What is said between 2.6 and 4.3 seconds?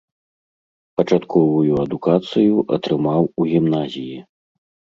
атрымаў у гімназіі.